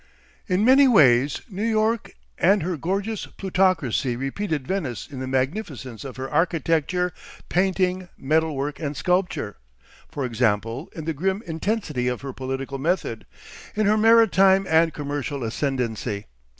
[0.47, 6.17] In many ways New York and her gorgeous plutocracy repeated Venice in the magnificence of
[6.17, 7.13] her architecture,
[7.49, 9.57] painting, metal work and sculpture,
[10.09, 13.27] for example, in the grim intensity of her political method,
[13.75, 16.25] in her maritime and commercial ascendancy.